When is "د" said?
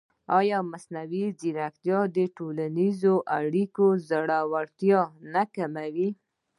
2.15-2.17